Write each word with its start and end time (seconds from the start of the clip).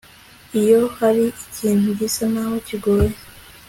iyo 0.61 0.81
hari 0.97 1.23
ikintu 1.45 1.87
gisa 1.99 2.23
naho 2.33 2.55
kigoye 2.67 3.13